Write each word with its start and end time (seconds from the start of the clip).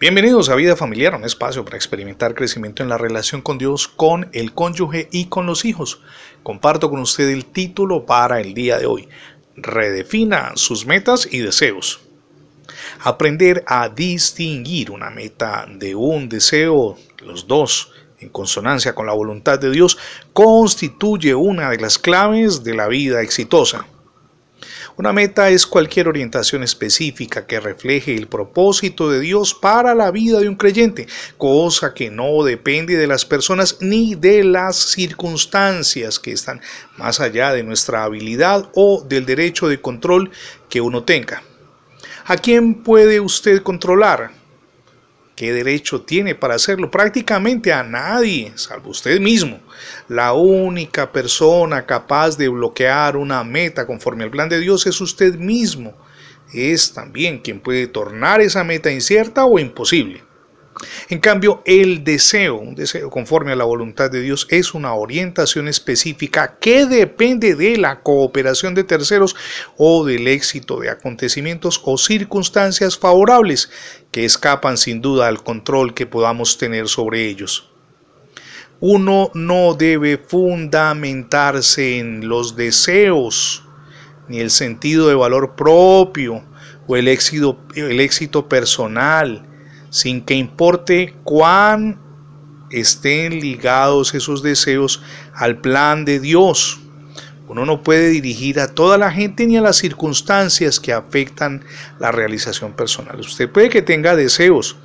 Bienvenidos 0.00 0.48
a 0.48 0.54
Vida 0.54 0.76
Familiar, 0.76 1.14
un 1.14 1.26
espacio 1.26 1.62
para 1.62 1.76
experimentar 1.76 2.34
crecimiento 2.34 2.82
en 2.82 2.88
la 2.88 2.96
relación 2.96 3.42
con 3.42 3.58
Dios, 3.58 3.86
con 3.86 4.30
el 4.32 4.54
cónyuge 4.54 5.10
y 5.12 5.26
con 5.26 5.44
los 5.44 5.66
hijos. 5.66 6.00
Comparto 6.42 6.88
con 6.88 7.00
usted 7.00 7.28
el 7.28 7.44
título 7.44 8.06
para 8.06 8.40
el 8.40 8.54
día 8.54 8.78
de 8.78 8.86
hoy. 8.86 9.10
Redefina 9.56 10.52
sus 10.54 10.86
metas 10.86 11.28
y 11.30 11.40
deseos. 11.40 12.00
Aprender 13.00 13.62
a 13.66 13.90
distinguir 13.90 14.90
una 14.90 15.10
meta 15.10 15.66
de 15.70 15.94
un 15.94 16.30
deseo, 16.30 16.96
los 17.18 17.46
dos, 17.46 17.92
en 18.20 18.30
consonancia 18.30 18.94
con 18.94 19.04
la 19.04 19.12
voluntad 19.12 19.58
de 19.58 19.70
Dios, 19.70 19.98
constituye 20.32 21.34
una 21.34 21.68
de 21.68 21.76
las 21.76 21.98
claves 21.98 22.64
de 22.64 22.74
la 22.74 22.88
vida 22.88 23.20
exitosa. 23.20 23.84
Una 25.00 25.14
meta 25.14 25.48
es 25.48 25.66
cualquier 25.66 26.08
orientación 26.08 26.62
específica 26.62 27.46
que 27.46 27.58
refleje 27.58 28.14
el 28.14 28.26
propósito 28.26 29.10
de 29.10 29.18
Dios 29.18 29.54
para 29.54 29.94
la 29.94 30.10
vida 30.10 30.40
de 30.40 30.48
un 30.50 30.56
creyente, 30.56 31.06
cosa 31.38 31.94
que 31.94 32.10
no 32.10 32.44
depende 32.44 32.98
de 32.98 33.06
las 33.06 33.24
personas 33.24 33.78
ni 33.80 34.14
de 34.14 34.44
las 34.44 34.76
circunstancias 34.76 36.18
que 36.18 36.32
están 36.32 36.60
más 36.98 37.18
allá 37.18 37.54
de 37.54 37.62
nuestra 37.62 38.04
habilidad 38.04 38.68
o 38.74 39.02
del 39.02 39.24
derecho 39.24 39.68
de 39.68 39.80
control 39.80 40.32
que 40.68 40.82
uno 40.82 41.02
tenga. 41.02 41.42
¿A 42.26 42.36
quién 42.36 42.74
puede 42.74 43.20
usted 43.20 43.62
controlar? 43.62 44.39
¿Qué 45.40 45.54
derecho 45.54 46.02
tiene 46.02 46.34
para 46.34 46.56
hacerlo? 46.56 46.90
Prácticamente 46.90 47.72
a 47.72 47.82
nadie, 47.82 48.52
salvo 48.56 48.90
usted 48.90 49.18
mismo. 49.20 49.58
La 50.06 50.34
única 50.34 51.10
persona 51.10 51.86
capaz 51.86 52.36
de 52.36 52.50
bloquear 52.50 53.16
una 53.16 53.42
meta 53.42 53.86
conforme 53.86 54.24
al 54.24 54.30
plan 54.30 54.50
de 54.50 54.60
Dios 54.60 54.86
es 54.86 55.00
usted 55.00 55.36
mismo. 55.36 55.96
Es 56.52 56.92
también 56.92 57.38
quien 57.38 57.58
puede 57.58 57.86
tornar 57.86 58.42
esa 58.42 58.64
meta 58.64 58.90
incierta 58.90 59.46
o 59.46 59.58
imposible. 59.58 60.22
En 61.08 61.18
cambio, 61.18 61.62
el 61.66 62.04
deseo, 62.04 62.56
un 62.56 62.74
deseo 62.74 63.10
conforme 63.10 63.52
a 63.52 63.56
la 63.56 63.64
voluntad 63.64 64.10
de 64.10 64.22
Dios, 64.22 64.46
es 64.50 64.72
una 64.74 64.94
orientación 64.94 65.68
específica 65.68 66.56
que 66.58 66.86
depende 66.86 67.54
de 67.54 67.76
la 67.76 68.00
cooperación 68.00 68.74
de 68.74 68.84
terceros 68.84 69.36
o 69.76 70.04
del 70.04 70.26
éxito 70.28 70.80
de 70.80 70.90
acontecimientos 70.90 71.80
o 71.84 71.98
circunstancias 71.98 72.96
favorables 72.96 73.70
que 74.10 74.24
escapan 74.24 74.78
sin 74.78 75.00
duda 75.00 75.28
al 75.28 75.42
control 75.42 75.92
que 75.94 76.06
podamos 76.06 76.56
tener 76.56 76.88
sobre 76.88 77.26
ellos. 77.26 77.70
Uno 78.80 79.30
no 79.34 79.74
debe 79.74 80.16
fundamentarse 80.16 81.98
en 81.98 82.26
los 82.26 82.56
deseos, 82.56 83.64
ni 84.28 84.40
el 84.40 84.50
sentido 84.50 85.08
de 85.08 85.14
valor 85.14 85.54
propio 85.54 86.42
o 86.86 86.96
el 86.96 87.08
éxito, 87.08 88.48
personal 88.48 89.49
sin 89.90 90.22
que 90.22 90.34
importe 90.34 91.14
cuán 91.24 92.00
estén 92.70 93.40
ligados 93.40 94.14
esos 94.14 94.42
deseos 94.42 95.02
al 95.34 95.60
plan 95.60 96.04
de 96.04 96.20
Dios. 96.20 96.80
Uno 97.48 97.66
no 97.66 97.82
puede 97.82 98.10
dirigir 98.10 98.60
a 98.60 98.68
toda 98.68 98.96
la 98.96 99.10
gente 99.10 99.44
ni 99.44 99.56
a 99.56 99.60
las 99.60 99.76
circunstancias 99.76 100.78
que 100.78 100.92
afectan 100.92 101.64
la 101.98 102.12
realización 102.12 102.74
personal. 102.74 103.18
Usted 103.18 103.50
puede 103.50 103.68
que 103.68 103.82
tenga 103.82 104.14
deseos 104.14 104.76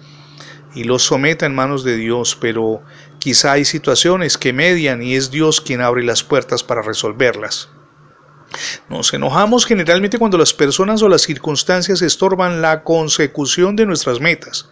y 0.73 0.83
los 0.83 1.03
someta 1.03 1.45
en 1.45 1.53
manos 1.53 1.83
de 1.83 1.95
Dios, 1.95 2.35
pero 2.41 2.81
quizá 3.19 3.51
hay 3.51 3.65
situaciones 3.65 4.39
que 4.39 4.51
median 4.51 5.03
y 5.03 5.15
es 5.15 5.29
Dios 5.29 5.61
quien 5.61 5.81
abre 5.81 6.03
las 6.03 6.23
puertas 6.23 6.63
para 6.63 6.81
resolverlas. 6.81 7.69
Nos 8.89 9.13
enojamos 9.13 9.65
generalmente 9.65 10.17
cuando 10.17 10.37
las 10.37 10.53
personas 10.53 11.03
o 11.03 11.09
las 11.09 11.21
circunstancias 11.21 12.01
estorban 12.01 12.63
la 12.63 12.83
consecución 12.83 13.75
de 13.75 13.85
nuestras 13.85 14.19
metas. 14.19 14.71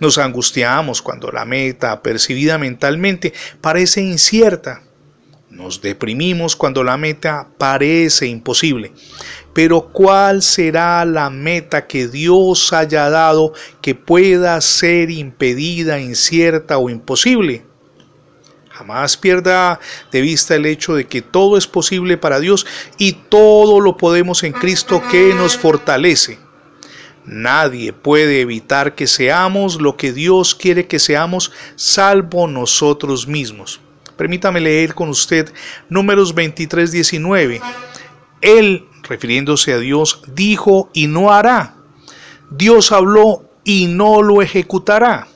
Nos 0.00 0.18
angustiamos 0.18 1.02
cuando 1.02 1.30
la 1.30 1.44
meta 1.44 2.02
percibida 2.02 2.58
mentalmente 2.58 3.32
parece 3.60 4.02
incierta. 4.02 4.82
Nos 5.50 5.82
deprimimos 5.82 6.56
cuando 6.56 6.82
la 6.82 6.96
meta 6.96 7.48
parece 7.58 8.26
imposible. 8.26 8.92
Pero 9.52 9.88
¿cuál 9.92 10.42
será 10.42 11.04
la 11.04 11.28
meta 11.28 11.86
que 11.86 12.08
Dios 12.08 12.72
haya 12.72 13.10
dado 13.10 13.52
que 13.82 13.94
pueda 13.94 14.58
ser 14.62 15.10
impedida, 15.10 16.00
incierta 16.00 16.78
o 16.78 16.88
imposible? 16.88 17.66
Jamás 18.70 19.18
pierda 19.18 19.78
de 20.10 20.22
vista 20.22 20.54
el 20.54 20.64
hecho 20.64 20.94
de 20.94 21.06
que 21.06 21.20
todo 21.20 21.58
es 21.58 21.66
posible 21.66 22.16
para 22.16 22.40
Dios 22.40 22.66
y 22.96 23.12
todo 23.12 23.78
lo 23.78 23.98
podemos 23.98 24.42
en 24.44 24.52
Cristo 24.52 25.02
que 25.10 25.34
nos 25.34 25.58
fortalece. 25.58 26.38
Nadie 27.24 27.92
puede 27.92 28.40
evitar 28.40 28.94
que 28.94 29.06
seamos 29.06 29.80
lo 29.80 29.96
que 29.96 30.12
Dios 30.12 30.54
quiere 30.54 30.86
que 30.86 30.98
seamos, 30.98 31.52
salvo 31.76 32.48
nosotros 32.48 33.28
mismos. 33.28 33.80
Permítame 34.16 34.60
leer 34.60 34.94
con 34.94 35.08
usted 35.08 35.52
números 35.88 36.34
23, 36.34 36.90
19. 36.90 37.60
Él, 38.40 38.86
refiriéndose 39.02 39.72
a 39.72 39.78
Dios, 39.78 40.22
dijo 40.34 40.90
y 40.92 41.06
no 41.06 41.32
hará. 41.32 41.76
Dios 42.50 42.92
habló 42.92 43.48
y 43.64 43.86
no 43.86 44.22
lo 44.22 44.42
ejecutará. 44.42 45.28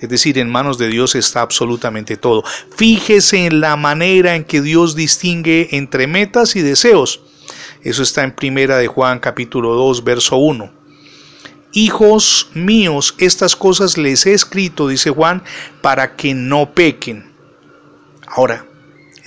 Es 0.00 0.08
decir, 0.08 0.38
en 0.38 0.50
manos 0.50 0.78
de 0.78 0.88
Dios 0.88 1.14
está 1.14 1.40
absolutamente 1.40 2.16
todo. 2.16 2.44
Fíjese 2.76 3.46
en 3.46 3.60
la 3.60 3.76
manera 3.76 4.36
en 4.36 4.44
que 4.44 4.62
Dios 4.62 4.94
distingue 4.94 5.68
entre 5.72 6.06
metas 6.06 6.54
y 6.56 6.62
deseos. 6.62 7.20
Eso 7.82 8.02
está 8.02 8.22
en 8.22 8.34
Primera 8.34 8.76
de 8.78 8.86
Juan 8.86 9.18
capítulo 9.18 9.74
2, 9.74 10.04
verso 10.04 10.36
1. 10.36 10.77
Hijos 11.72 12.50
míos, 12.54 13.14
estas 13.18 13.54
cosas 13.54 13.98
les 13.98 14.24
he 14.26 14.32
escrito, 14.32 14.88
dice 14.88 15.10
Juan, 15.10 15.42
para 15.82 16.16
que 16.16 16.34
no 16.34 16.72
pequen. 16.72 17.32
Ahora, 18.26 18.66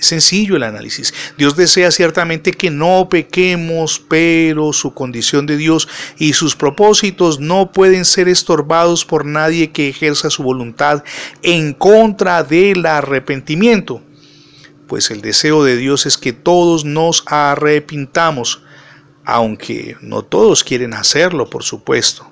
es 0.02 0.08
sencillo 0.08 0.56
el 0.56 0.64
análisis. 0.64 1.14
Dios 1.38 1.54
desea 1.54 1.92
ciertamente 1.92 2.50
que 2.50 2.70
no 2.70 3.08
pequemos, 3.08 4.02
pero 4.08 4.72
su 4.72 4.92
condición 4.94 5.46
de 5.46 5.56
Dios 5.56 5.86
y 6.18 6.32
sus 6.32 6.56
propósitos 6.56 7.38
no 7.38 7.70
pueden 7.70 8.04
ser 8.04 8.26
estorbados 8.26 9.04
por 9.04 9.24
nadie 9.24 9.70
que 9.70 9.88
ejerza 9.88 10.28
su 10.28 10.42
voluntad 10.42 11.04
en 11.42 11.72
contra 11.72 12.42
del 12.42 12.84
arrepentimiento. 12.84 14.02
Pues 14.88 15.12
el 15.12 15.20
deseo 15.20 15.62
de 15.62 15.76
Dios 15.76 16.04
es 16.04 16.18
que 16.18 16.32
todos 16.32 16.84
nos 16.84 17.22
arrepintamos, 17.26 18.64
aunque 19.24 19.96
no 20.00 20.22
todos 20.22 20.64
quieren 20.64 20.94
hacerlo, 20.94 21.48
por 21.48 21.62
supuesto. 21.62 22.31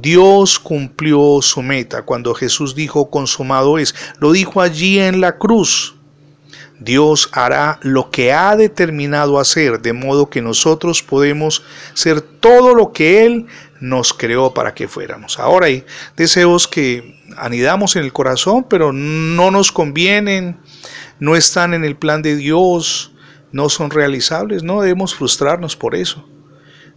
Dios 0.00 0.58
cumplió 0.58 1.40
su 1.40 1.62
meta 1.62 2.02
cuando 2.02 2.34
Jesús 2.34 2.74
dijo 2.74 3.10
consumado 3.10 3.78
es. 3.78 3.94
Lo 4.18 4.32
dijo 4.32 4.60
allí 4.60 4.98
en 4.98 5.20
la 5.20 5.38
cruz. 5.38 5.94
Dios 6.80 7.28
hará 7.32 7.78
lo 7.82 8.10
que 8.10 8.32
ha 8.32 8.56
determinado 8.56 9.38
hacer, 9.38 9.80
de 9.80 9.92
modo 9.92 10.28
que 10.28 10.42
nosotros 10.42 11.02
podemos 11.02 11.62
ser 11.94 12.20
todo 12.20 12.74
lo 12.74 12.92
que 12.92 13.24
Él 13.24 13.46
nos 13.80 14.12
creó 14.12 14.52
para 14.52 14.74
que 14.74 14.88
fuéramos. 14.88 15.38
Ahora 15.38 15.66
hay 15.66 15.84
deseos 16.16 16.66
que 16.66 17.22
anidamos 17.36 17.94
en 17.94 18.02
el 18.02 18.12
corazón, 18.12 18.66
pero 18.68 18.92
no 18.92 19.50
nos 19.52 19.70
convienen, 19.70 20.58
no 21.20 21.36
están 21.36 21.74
en 21.74 21.84
el 21.84 21.96
plan 21.96 22.22
de 22.22 22.34
Dios, 22.34 23.12
no 23.52 23.68
son 23.68 23.90
realizables, 23.90 24.64
no 24.64 24.82
debemos 24.82 25.14
frustrarnos 25.14 25.76
por 25.76 25.94
eso 25.94 26.26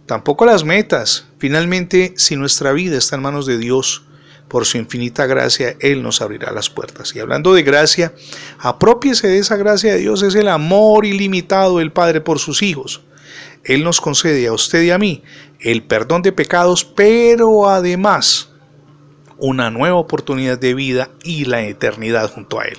tampoco 0.08 0.44
las 0.44 0.64
metas. 0.64 1.26
Finalmente, 1.38 2.14
si 2.16 2.34
nuestra 2.34 2.72
vida 2.72 2.98
está 2.98 3.14
en 3.14 3.22
manos 3.22 3.46
de 3.46 3.58
Dios, 3.58 4.02
por 4.48 4.64
su 4.64 4.78
infinita 4.78 5.26
gracia, 5.26 5.76
Él 5.78 6.02
nos 6.02 6.22
abrirá 6.22 6.50
las 6.50 6.70
puertas. 6.70 7.14
Y 7.14 7.20
hablando 7.20 7.52
de 7.52 7.62
gracia, 7.62 8.14
apropiese 8.58 9.28
de 9.28 9.38
esa 9.38 9.56
gracia 9.56 9.92
de 9.92 10.00
Dios, 10.00 10.22
es 10.22 10.34
el 10.34 10.48
amor 10.48 11.04
ilimitado 11.04 11.78
del 11.78 11.92
Padre 11.92 12.22
por 12.22 12.38
sus 12.38 12.62
hijos. 12.62 13.02
Él 13.62 13.84
nos 13.84 14.00
concede 14.00 14.46
a 14.46 14.52
usted 14.52 14.82
y 14.82 14.90
a 14.90 14.98
mí 14.98 15.22
el 15.60 15.82
perdón 15.82 16.22
de 16.22 16.32
pecados, 16.32 16.84
pero 16.84 17.68
además 17.68 18.48
una 19.36 19.70
nueva 19.70 19.96
oportunidad 19.96 20.58
de 20.58 20.74
vida 20.74 21.10
y 21.22 21.44
la 21.44 21.62
eternidad 21.62 22.32
junto 22.32 22.58
a 22.58 22.64
Él. 22.64 22.78